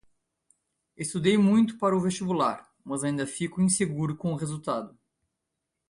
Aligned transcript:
Estudei 0.97 1.37
muito 1.37 1.77
para 1.77 1.95
o 1.95 2.01
vestibular, 2.01 2.73
mas 2.83 3.03
ainda 3.03 3.27
fico 3.27 3.61
inseguro 3.61 4.17
com 4.17 4.33
o 4.33 4.35
resultado. 4.35 4.97